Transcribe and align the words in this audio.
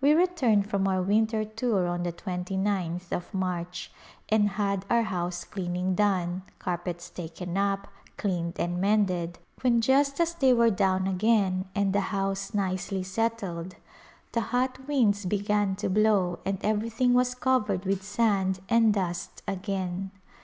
We 0.00 0.12
returned 0.12 0.70
from 0.70 0.86
our 0.86 1.02
winter 1.02 1.44
tour 1.44 1.88
on 1.88 2.04
the 2.04 2.12
29th 2.12 3.10
of 3.10 3.34
March, 3.34 3.90
and 4.28 4.50
had 4.50 4.84
our 4.88 5.02
house 5.02 5.42
cleaning 5.42 5.96
done, 5.96 6.42
carpets 6.60 7.10
taken 7.10 7.56
up, 7.58 7.88
cleaned 8.16 8.60
and 8.60 8.80
mended, 8.80 9.40
when 9.62 9.80
just 9.80 10.20
as 10.20 10.34
they 10.34 10.52
were 10.52 10.70
down 10.70 11.08
again 11.08 11.64
and 11.74 11.92
the 11.92 11.98
house 12.14 12.54
nicely 12.54 13.02
settled 13.02 13.74
the 14.30 14.40
hot 14.54 14.86
winds 14.86 15.24
began 15.26 15.74
to 15.82 15.90
blow 15.90 16.38
and 16.46 16.58
everything 16.62 17.12
was 17.12 17.34
covered 17.34 17.84
with 17.84 18.04
sand 18.04 18.60
and 18.68 18.94
dust 18.94 19.42
again. 19.48 20.12